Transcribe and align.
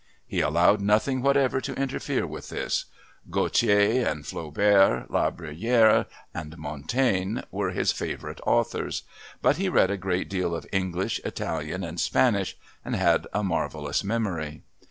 He 0.25 0.41
allowed 0.41 0.81
nothing 0.81 1.21
whatever 1.21 1.61
to 1.61 1.75
interfere 1.79 2.25
with 2.25 2.49
this 2.49 2.85
Gautier 3.29 4.03
and 4.07 4.25
Flaubert, 4.25 5.11
La 5.11 5.29
Bruyère 5.29 6.07
and 6.33 6.57
Montaigne 6.57 7.41
were 7.51 7.69
his 7.69 7.91
favourite 7.91 8.41
authors, 8.43 9.03
but 9.43 9.57
he 9.57 9.69
read 9.69 9.91
a 9.91 9.97
great 9.97 10.27
deal 10.27 10.55
of 10.55 10.65
English, 10.71 11.21
Italian, 11.23 11.83
and 11.83 11.99
Spanish, 11.99 12.57
and 12.83 12.95
had 12.95 13.27
a 13.31 13.43
marvelous 13.43 14.03
memory. 14.03 14.63